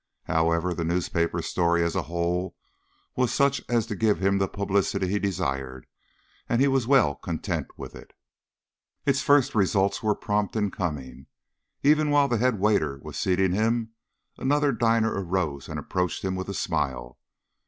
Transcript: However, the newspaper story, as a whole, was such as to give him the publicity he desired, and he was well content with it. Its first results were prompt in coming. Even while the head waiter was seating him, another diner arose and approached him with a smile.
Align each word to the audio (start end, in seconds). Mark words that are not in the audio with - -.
However, 0.23 0.73
the 0.73 0.83
newspaper 0.83 1.43
story, 1.43 1.83
as 1.83 1.95
a 1.95 2.01
whole, 2.01 2.55
was 3.15 3.31
such 3.31 3.61
as 3.69 3.85
to 3.85 3.95
give 3.95 4.17
him 4.17 4.39
the 4.39 4.47
publicity 4.47 5.05
he 5.07 5.19
desired, 5.19 5.85
and 6.49 6.59
he 6.59 6.67
was 6.67 6.87
well 6.87 7.13
content 7.13 7.67
with 7.77 7.93
it. 7.93 8.13
Its 9.05 9.21
first 9.21 9.53
results 9.53 10.01
were 10.01 10.15
prompt 10.15 10.55
in 10.55 10.71
coming. 10.71 11.27
Even 11.83 12.09
while 12.09 12.27
the 12.27 12.39
head 12.39 12.59
waiter 12.59 12.97
was 13.03 13.15
seating 13.15 13.51
him, 13.51 13.91
another 14.39 14.71
diner 14.71 15.13
arose 15.23 15.69
and 15.69 15.77
approached 15.77 16.23
him 16.25 16.35
with 16.35 16.49
a 16.49 16.55
smile. 16.55 17.19